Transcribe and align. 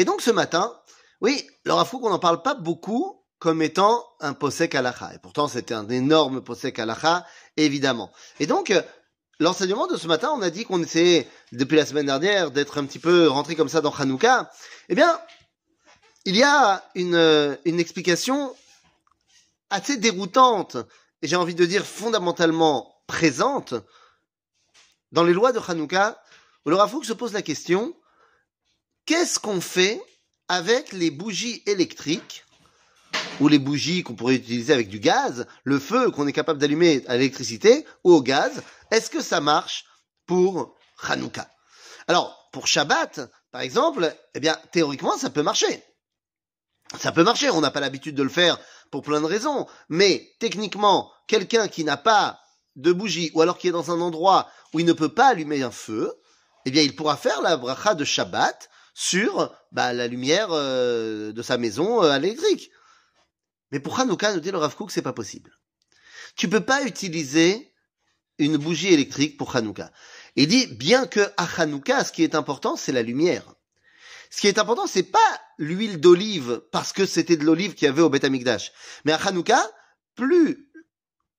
Et 0.00 0.06
donc 0.06 0.22
ce 0.22 0.30
matin, 0.30 0.74
oui, 1.20 1.46
le 1.64 1.74
Rafouk, 1.74 2.02
on 2.02 2.08
n'en 2.08 2.18
parle 2.18 2.40
pas 2.40 2.54
beaucoup 2.54 3.22
comme 3.38 3.60
étant 3.60 4.02
un 4.20 4.32
posek 4.32 4.74
halacha. 4.74 5.12
Et 5.14 5.18
pourtant, 5.18 5.46
c'était 5.46 5.74
un 5.74 5.86
énorme 5.90 6.40
posek 6.40 6.78
halacha, 6.78 7.26
évidemment. 7.58 8.10
Et 8.38 8.46
donc, 8.46 8.72
l'enseignement 9.40 9.86
de 9.88 9.98
ce 9.98 10.06
matin, 10.06 10.32
on 10.34 10.40
a 10.40 10.48
dit 10.48 10.64
qu'on 10.64 10.82
essayait, 10.82 11.28
depuis 11.52 11.76
la 11.76 11.84
semaine 11.84 12.06
dernière, 12.06 12.50
d'être 12.50 12.78
un 12.78 12.86
petit 12.86 12.98
peu 12.98 13.28
rentré 13.28 13.56
comme 13.56 13.68
ça 13.68 13.82
dans 13.82 13.90
Hanouka. 13.90 14.50
Eh 14.88 14.94
bien, 14.94 15.20
il 16.24 16.34
y 16.34 16.42
a 16.42 16.82
une, 16.94 17.58
une 17.66 17.78
explication 17.78 18.56
assez 19.68 19.98
déroutante, 19.98 20.78
et 21.20 21.28
j'ai 21.28 21.36
envie 21.36 21.54
de 21.54 21.66
dire 21.66 21.84
fondamentalement 21.84 23.02
présente, 23.06 23.74
dans 25.12 25.24
les 25.24 25.34
lois 25.34 25.52
de 25.52 25.60
Hanouka, 25.60 26.22
où 26.64 26.70
le 26.70 26.76
Rafouk 26.76 27.04
se 27.04 27.12
pose 27.12 27.34
la 27.34 27.42
question, 27.42 27.94
qu'est-ce 29.10 29.40
qu'on 29.40 29.60
fait 29.60 30.00
avec 30.46 30.92
les 30.92 31.10
bougies 31.10 31.64
électriques 31.66 32.44
ou 33.40 33.48
les 33.48 33.58
bougies 33.58 34.04
qu'on 34.04 34.14
pourrait 34.14 34.36
utiliser 34.36 34.72
avec 34.72 34.88
du 34.88 35.00
gaz, 35.00 35.48
le 35.64 35.80
feu 35.80 36.12
qu'on 36.12 36.28
est 36.28 36.32
capable 36.32 36.60
d'allumer 36.60 37.02
à 37.08 37.16
l'électricité 37.16 37.84
ou 38.04 38.12
au 38.12 38.22
gaz, 38.22 38.62
est-ce 38.92 39.10
que 39.10 39.20
ça 39.20 39.40
marche 39.40 39.84
pour 40.26 40.76
Hanouka? 41.02 41.50
Alors, 42.06 42.48
pour 42.52 42.68
Shabbat, 42.68 43.32
par 43.50 43.62
exemple, 43.62 44.14
eh 44.36 44.38
bien, 44.38 44.56
théoriquement, 44.70 45.18
ça 45.18 45.28
peut 45.28 45.42
marcher. 45.42 45.82
Ça 46.96 47.10
peut 47.10 47.24
marcher, 47.24 47.50
on 47.50 47.60
n'a 47.60 47.72
pas 47.72 47.80
l'habitude 47.80 48.14
de 48.14 48.22
le 48.22 48.28
faire 48.28 48.60
pour 48.92 49.02
plein 49.02 49.20
de 49.20 49.26
raisons, 49.26 49.66
mais 49.88 50.30
techniquement, 50.38 51.10
quelqu'un 51.26 51.66
qui 51.66 51.82
n'a 51.82 51.96
pas 51.96 52.38
de 52.76 52.92
bougie, 52.92 53.32
ou 53.34 53.42
alors 53.42 53.58
qui 53.58 53.66
est 53.66 53.72
dans 53.72 53.90
un 53.90 54.00
endroit 54.00 54.48
où 54.72 54.78
il 54.78 54.86
ne 54.86 54.92
peut 54.92 55.12
pas 55.12 55.30
allumer 55.30 55.64
un 55.64 55.72
feu, 55.72 56.14
eh 56.64 56.70
bien, 56.70 56.82
il 56.82 56.94
pourra 56.94 57.16
faire 57.16 57.42
la 57.42 57.56
bracha 57.56 57.94
de 57.94 58.04
Shabbat 58.04 58.69
sur 58.94 59.54
bah, 59.72 59.92
la 59.92 60.06
lumière 60.06 60.48
euh, 60.50 61.32
de 61.32 61.42
sa 61.42 61.58
maison 61.58 62.02
euh, 62.02 62.10
à 62.10 62.18
l'électrique. 62.18 62.70
Mais 63.72 63.80
pour 63.80 63.98
Hanouka, 63.98 64.34
nous 64.34 64.40
dit 64.40 64.50
le 64.50 64.58
Rav 64.58 64.74
Kook, 64.76 64.90
c'est 64.90 65.02
pas 65.02 65.12
possible? 65.12 65.56
Tu 66.36 66.48
peux 66.48 66.60
pas 66.60 66.82
utiliser 66.82 67.72
une 68.38 68.56
bougie 68.56 68.92
électrique 68.92 69.36
pour 69.36 69.54
Hanouka. 69.54 69.92
Il 70.36 70.48
dit, 70.48 70.66
bien 70.66 71.06
que 71.06 71.20
à 71.36 71.48
Hanouka, 71.56 72.04
ce 72.04 72.12
qui 72.12 72.22
est 72.22 72.34
important, 72.34 72.76
c'est 72.76 72.92
la 72.92 73.02
lumière. 73.02 73.54
Ce 74.30 74.40
qui 74.40 74.46
est 74.46 74.58
important, 74.58 74.86
c'est 74.86 75.02
pas 75.02 75.18
l'huile 75.58 76.00
d'olive, 76.00 76.62
parce 76.72 76.92
que 76.92 77.04
c'était 77.04 77.36
de 77.36 77.44
l'olive 77.44 77.74
qu'il 77.74 77.86
y 77.86 77.88
avait 77.88 78.02
au 78.02 78.08
Beth 78.08 78.24
Amikdash. 78.24 78.72
Mais 79.04 79.12
à 79.12 79.16
Hanouka, 79.16 79.70
plus 80.14 80.69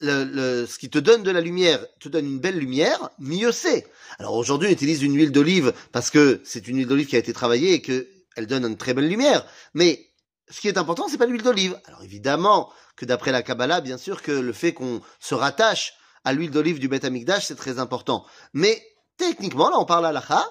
le, 0.00 0.66
ce 0.66 0.78
qui 0.78 0.90
te 0.90 0.98
donne 0.98 1.22
de 1.22 1.30
la 1.30 1.40
lumière 1.40 1.84
te 2.00 2.08
donne 2.08 2.26
une 2.26 2.40
belle 2.40 2.58
lumière, 2.58 3.10
mieux 3.18 3.52
c'est. 3.52 3.86
Alors 4.18 4.34
aujourd'hui, 4.34 4.68
on 4.68 4.72
utilise 4.72 5.02
une 5.02 5.16
huile 5.16 5.32
d'olive 5.32 5.72
parce 5.92 6.10
que 6.10 6.40
c'est 6.44 6.68
une 6.68 6.78
huile 6.78 6.86
d'olive 6.86 7.06
qui 7.06 7.16
a 7.16 7.18
été 7.18 7.32
travaillée 7.32 7.74
et 7.74 7.82
que 7.82 8.08
elle 8.36 8.46
donne 8.46 8.64
une 8.64 8.76
très 8.76 8.94
belle 8.94 9.08
lumière. 9.08 9.46
Mais 9.74 10.10
ce 10.48 10.60
qui 10.60 10.68
est 10.68 10.78
important, 10.78 11.08
c'est 11.08 11.18
pas 11.18 11.26
l'huile 11.26 11.42
d'olive. 11.42 11.78
Alors 11.86 12.02
évidemment 12.02 12.70
que 12.96 13.04
d'après 13.04 13.32
la 13.32 13.42
Kabbalah, 13.42 13.80
bien 13.80 13.98
sûr 13.98 14.22
que 14.22 14.32
le 14.32 14.52
fait 14.52 14.72
qu'on 14.72 15.00
se 15.20 15.34
rattache 15.34 15.94
à 16.24 16.32
l'huile 16.32 16.50
d'olive 16.50 16.78
du 16.78 16.88
Beth 16.88 17.04
Amikdash, 17.04 17.46
c'est 17.46 17.54
très 17.54 17.78
important. 17.78 18.24
Mais 18.52 18.82
techniquement, 19.16 19.70
là, 19.70 19.78
on 19.78 19.84
parle 19.84 20.06
à 20.06 20.12
l'Acha, 20.12 20.44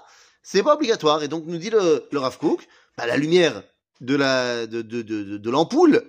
c'est 0.43 0.63
pas 0.63 0.75
obligatoire. 0.75 1.23
Et 1.23 1.27
donc, 1.27 1.45
nous 1.45 1.57
dit 1.57 1.69
le, 1.69 2.07
le 2.11 2.19
Rav 2.19 2.37
bah, 2.97 3.07
la 3.07 3.17
lumière 3.17 3.63
de 4.01 4.15
la 4.15 4.67
de, 4.67 4.81
de, 4.81 5.01
de, 5.01 5.37
de 5.37 5.49
l'ampoule, 5.49 6.03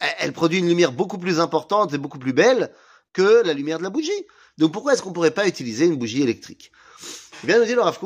elle, 0.00 0.32
produit 0.32 0.58
une 0.58 0.68
lumière 0.68 0.92
beaucoup 0.92 1.18
plus 1.18 1.40
importante 1.40 1.92
et 1.94 1.98
beaucoup 1.98 2.18
plus 2.18 2.32
belle 2.32 2.72
que 3.12 3.42
la 3.44 3.52
lumière 3.52 3.78
de 3.78 3.82
la 3.82 3.90
bougie. 3.90 4.26
Donc 4.58 4.72
pourquoi 4.72 4.92
est-ce 4.92 5.02
qu'on 5.02 5.12
pourrait 5.12 5.30
pas 5.30 5.46
utiliser 5.46 5.86
une 5.86 5.96
bougie 5.96 6.22
électrique? 6.22 6.72
Eh 7.42 7.46
bien, 7.46 7.58
nous 7.58 7.64
dit 7.64 7.74
le 7.74 7.82
Rav 7.82 7.98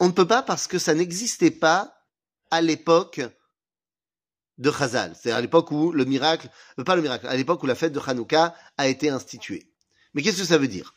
on 0.00 0.06
ne 0.06 0.12
peut 0.12 0.26
pas 0.26 0.42
parce 0.42 0.66
que 0.66 0.78
ça 0.78 0.94
n'existait 0.94 1.50
pas 1.50 2.04
à 2.50 2.60
l'époque 2.60 3.20
de 4.58 4.72
Chazal, 4.72 5.14
c'est 5.20 5.30
à 5.30 5.40
l'époque 5.40 5.70
où 5.70 5.92
le 5.92 6.04
miracle, 6.04 6.48
euh, 6.78 6.84
pas 6.84 6.96
le 6.96 7.02
miracle, 7.02 7.26
à 7.26 7.36
l'époque 7.36 7.62
où 7.62 7.66
la 7.66 7.74
fête 7.74 7.92
de 7.92 8.00
Hanouka 8.04 8.54
a 8.76 8.88
été 8.88 9.08
instituée. 9.08 9.70
Mais 10.14 10.22
qu'est-ce 10.22 10.38
que 10.38 10.44
ça 10.44 10.58
veut 10.58 10.68
dire? 10.68 10.94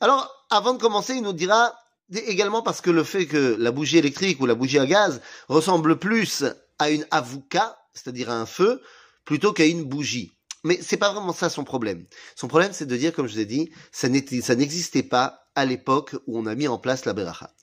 Alors, 0.00 0.46
avant 0.50 0.74
de 0.74 0.78
commencer, 0.78 1.14
il 1.14 1.22
nous 1.22 1.32
dira 1.32 1.74
également 2.12 2.62
parce 2.62 2.80
que 2.80 2.90
le 2.90 3.04
fait 3.04 3.26
que 3.26 3.56
la 3.58 3.70
bougie 3.70 3.98
électrique 3.98 4.40
ou 4.40 4.46
la 4.46 4.54
bougie 4.54 4.78
à 4.78 4.86
gaz 4.86 5.20
ressemble 5.48 5.98
plus 5.98 6.44
à 6.78 6.90
une 6.90 7.06
avouka, 7.10 7.78
c'est-à-dire 7.94 8.30
à 8.30 8.34
un 8.34 8.46
feu, 8.46 8.82
plutôt 9.24 9.52
qu'à 9.52 9.66
une 9.66 9.84
bougie. 9.84 10.32
Mais 10.64 10.80
c'est 10.82 10.96
pas 10.96 11.12
vraiment 11.12 11.32
ça 11.32 11.48
son 11.48 11.64
problème. 11.64 12.06
Son 12.36 12.48
problème, 12.48 12.72
c'est 12.72 12.86
de 12.86 12.96
dire, 12.96 13.12
comme 13.12 13.26
je 13.26 13.34
vous 13.34 13.40
ai 13.40 13.46
dit, 13.46 13.70
ça 13.92 14.08
n'existait 14.08 15.02
pas 15.02 15.48
à 15.54 15.64
l'époque 15.64 16.16
où 16.26 16.38
on 16.38 16.46
a 16.46 16.54
mis 16.54 16.68
en 16.68 16.78
place 16.78 17.04
la 17.04 17.12
beracha. 17.12 17.54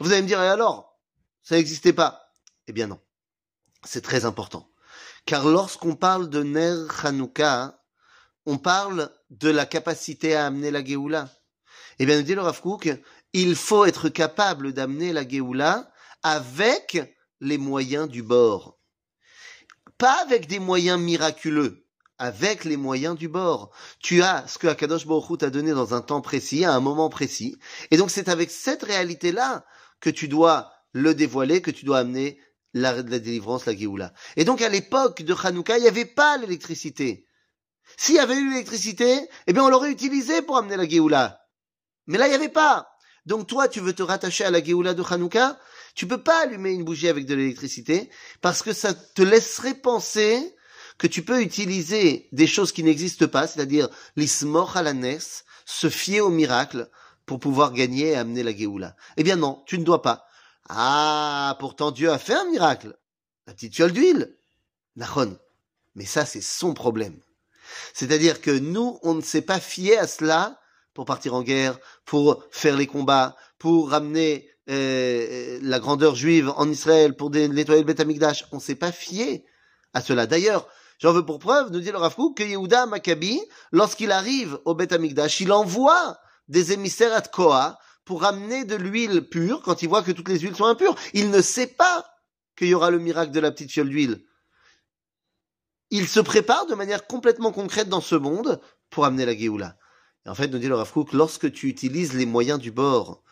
Vous 0.00 0.12
allez 0.12 0.22
me 0.22 0.26
dire, 0.26 0.40
et 0.40 0.48
alors? 0.48 0.98
Ça 1.42 1.56
n'existait 1.56 1.92
pas? 1.92 2.32
Eh 2.66 2.72
bien 2.72 2.86
non. 2.86 3.00
C'est 3.84 4.02
très 4.02 4.24
important. 4.24 4.70
Car 5.26 5.46
lorsqu'on 5.46 5.96
parle 5.96 6.30
de 6.30 6.42
Ner 6.42 6.86
Hanouka, 7.02 7.82
on 8.46 8.58
parle 8.58 9.10
de 9.30 9.50
la 9.50 9.66
capacité 9.66 10.34
à 10.34 10.46
amener 10.46 10.70
la 10.70 10.84
Géoula. 10.84 11.28
Eh 11.98 12.06
bien, 12.06 12.16
nous 12.16 12.22
dit 12.22 12.34
le 12.34 12.40
Rav 12.40 12.60
il 13.32 13.56
faut 13.56 13.84
être 13.84 14.08
capable 14.08 14.72
d'amener 14.72 15.12
la 15.12 15.26
Géoula 15.26 15.90
avec 16.22 16.98
les 17.40 17.58
moyens 17.58 18.08
du 18.08 18.22
bord. 18.22 18.78
Pas 19.98 20.20
avec 20.22 20.46
des 20.46 20.58
moyens 20.58 21.00
miraculeux, 21.00 21.86
avec 22.18 22.64
les 22.64 22.76
moyens 22.76 23.16
du 23.16 23.28
bord. 23.28 23.70
Tu 24.00 24.22
as 24.22 24.46
ce 24.46 24.58
que 24.58 24.66
Akadosh 24.66 25.06
Baruch 25.06 25.38
t'a 25.38 25.50
donné 25.50 25.72
dans 25.72 25.94
un 25.94 26.00
temps 26.00 26.20
précis, 26.20 26.64
à 26.64 26.74
un 26.74 26.80
moment 26.80 27.08
précis. 27.08 27.56
Et 27.90 27.96
donc 27.96 28.10
c'est 28.10 28.28
avec 28.28 28.50
cette 28.50 28.82
réalité-là 28.82 29.64
que 30.00 30.10
tu 30.10 30.28
dois 30.28 30.72
le 30.92 31.14
dévoiler, 31.14 31.62
que 31.62 31.70
tu 31.70 31.84
dois 31.84 31.98
amener 31.98 32.38
la, 32.72 33.02
délivrance, 33.02 33.66
la 33.66 33.76
Géoula. 33.76 34.12
Et 34.36 34.44
donc 34.44 34.62
à 34.62 34.68
l'époque 34.68 35.22
de 35.22 35.34
Hanouka, 35.34 35.78
il 35.78 35.82
n'y 35.82 35.88
avait 35.88 36.04
pas 36.04 36.36
l'électricité. 36.36 37.26
S'il 37.96 38.16
y 38.16 38.18
avait 38.18 38.36
eu 38.36 38.50
l'électricité, 38.50 39.28
eh 39.46 39.52
bien 39.52 39.64
on 39.64 39.68
l'aurait 39.68 39.90
utilisé 39.90 40.42
pour 40.42 40.56
amener 40.56 40.76
la 40.76 40.88
Géoula. 40.88 41.40
Mais 42.06 42.18
là, 42.18 42.26
il 42.26 42.30
n'y 42.30 42.36
avait 42.36 42.48
pas. 42.48 42.93
Donc 43.26 43.46
toi, 43.46 43.68
tu 43.68 43.80
veux 43.80 43.94
te 43.94 44.02
rattacher 44.02 44.44
à 44.44 44.50
la 44.50 44.62
Géoula 44.62 44.94
de 44.94 45.02
Hanouka 45.02 45.58
Tu 45.94 46.06
peux 46.06 46.22
pas 46.22 46.42
allumer 46.42 46.70
une 46.70 46.84
bougie 46.84 47.08
avec 47.08 47.26
de 47.26 47.34
l'électricité 47.34 48.10
parce 48.40 48.62
que 48.62 48.72
ça 48.72 48.94
te 48.94 49.22
laisserait 49.22 49.74
penser 49.74 50.54
que 50.98 51.06
tu 51.06 51.22
peux 51.22 51.42
utiliser 51.42 52.28
des 52.32 52.46
choses 52.46 52.72
qui 52.72 52.84
n'existent 52.84 53.26
pas, 53.26 53.46
c'est-à-dire 53.46 53.88
l'ismor 54.16 54.76
alanes, 54.76 55.18
se 55.64 55.88
fier 55.88 56.20
au 56.20 56.30
miracle 56.30 56.88
pour 57.26 57.40
pouvoir 57.40 57.72
gagner 57.72 58.08
et 58.08 58.16
amener 58.16 58.42
la 58.42 58.54
Géoula. 58.54 58.94
Eh 59.16 59.22
bien 59.22 59.36
non, 59.36 59.62
tu 59.66 59.78
ne 59.78 59.84
dois 59.84 60.02
pas. 60.02 60.26
Ah, 60.68 61.56
pourtant 61.58 61.90
Dieu 61.90 62.10
a 62.10 62.18
fait 62.18 62.34
un 62.34 62.50
miracle. 62.50 62.96
La 63.46 63.54
petite 63.54 63.74
fiole 63.74 63.92
d'huile. 63.92 64.36
Nahon. 64.96 65.38
Mais 65.94 66.06
ça, 66.06 66.24
c'est 66.24 66.40
son 66.40 66.74
problème. 66.74 67.20
C'est-à-dire 67.92 68.40
que 68.40 68.50
nous, 68.50 68.98
on 69.02 69.14
ne 69.14 69.22
s'est 69.22 69.42
pas 69.42 69.60
fié 69.60 69.96
à 69.98 70.06
cela 70.06 70.60
pour 70.94 71.04
partir 71.04 71.34
en 71.34 71.42
guerre, 71.42 71.78
pour 72.04 72.44
faire 72.50 72.76
les 72.76 72.86
combats, 72.86 73.36
pour 73.58 73.90
ramener 73.90 74.48
euh, 74.70 75.58
la 75.60 75.80
grandeur 75.80 76.14
juive 76.14 76.52
en 76.56 76.70
Israël, 76.70 77.14
pour 77.16 77.30
nettoyer 77.30 77.82
le 77.82 77.86
Beth 77.86 78.00
Amikdash. 78.00 78.46
On 78.52 78.60
s'est 78.60 78.76
pas 78.76 78.92
fié 78.92 79.44
à 79.92 80.00
cela. 80.00 80.26
D'ailleurs, 80.26 80.66
j'en 80.98 81.12
veux 81.12 81.26
pour 81.26 81.38
preuve, 81.38 81.70
nous 81.70 81.80
dit 81.80 81.90
le 81.90 81.98
Rav 81.98 82.14
que 82.34 82.42
Yehuda 82.42 82.86
Maccabi, 82.86 83.40
lorsqu'il 83.72 84.12
arrive 84.12 84.58
au 84.64 84.74
Beth 84.74 84.92
Amikdash, 84.92 85.40
il 85.40 85.52
envoie 85.52 86.18
des 86.48 86.72
émissaires 86.72 87.14
à 87.14 87.20
Tkoa 87.20 87.78
pour 88.04 88.22
ramener 88.22 88.64
de 88.64 88.76
l'huile 88.76 89.28
pure 89.28 89.62
quand 89.62 89.82
il 89.82 89.88
voit 89.88 90.02
que 90.02 90.12
toutes 90.12 90.28
les 90.28 90.38
huiles 90.38 90.56
sont 90.56 90.66
impures. 90.66 90.94
Il 91.12 91.30
ne 91.30 91.42
sait 91.42 91.66
pas 91.66 92.06
qu'il 92.56 92.68
y 92.68 92.74
aura 92.74 92.90
le 92.90 92.98
miracle 92.98 93.32
de 93.32 93.40
la 93.40 93.50
petite 93.50 93.70
fiole 93.70 93.88
d'huile. 93.88 94.24
Il 95.90 96.08
se 96.08 96.20
prépare 96.20 96.66
de 96.66 96.74
manière 96.74 97.06
complètement 97.06 97.52
concrète 97.52 97.88
dans 97.88 98.00
ce 98.00 98.14
monde 98.14 98.60
pour 98.90 99.04
amener 99.04 99.26
la 99.26 99.36
Géoula. 99.36 99.76
En 100.26 100.34
fait, 100.34 100.48
nous 100.48 100.58
dit 100.58 100.68
le 100.68 100.74
Rav 100.74 100.92
lorsque 101.12 101.52
tu 101.52 101.68
utilises 101.68 102.14
les 102.14 102.26
moyens 102.26 102.58
du 102.58 102.70
bord, 102.70 103.22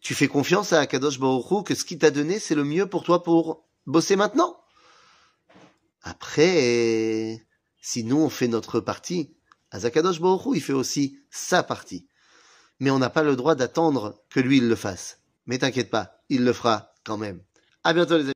tu 0.00 0.14
fais 0.14 0.28
confiance 0.28 0.72
à 0.72 0.80
Akadosh 0.80 1.20
Baruch 1.20 1.66
que 1.66 1.74
ce 1.74 1.84
qu'il 1.84 1.98
t'a 1.98 2.10
donné, 2.10 2.38
c'est 2.38 2.56
le 2.56 2.64
mieux 2.64 2.86
pour 2.86 3.04
toi 3.04 3.22
pour 3.22 3.64
bosser 3.86 4.16
maintenant. 4.16 4.58
Après, 6.02 7.46
si 7.80 8.02
nous 8.02 8.18
on 8.18 8.28
fait 8.28 8.48
notre 8.48 8.80
partie, 8.80 9.34
Azakadosh 9.70 10.20
Baruch 10.20 10.56
il 10.56 10.60
fait 10.60 10.72
aussi 10.72 11.18
sa 11.30 11.62
partie 11.62 12.08
mais 12.82 12.90
on 12.90 12.98
n'a 12.98 13.10
pas 13.10 13.22
le 13.22 13.36
droit 13.36 13.54
d'attendre 13.54 14.20
que 14.28 14.40
lui 14.40 14.56
il 14.56 14.68
le 14.68 14.74
fasse. 14.74 15.20
Mais 15.46 15.58
t'inquiète 15.58 15.88
pas, 15.88 16.20
il 16.28 16.44
le 16.44 16.52
fera 16.52 16.94
quand 17.04 17.16
même. 17.16 17.40
À 17.84 17.92
bientôt 17.92 18.18
les 18.18 18.24
amis. 18.24 18.30